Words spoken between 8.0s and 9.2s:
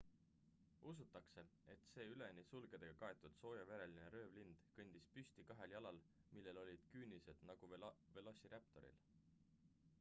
velociraptoril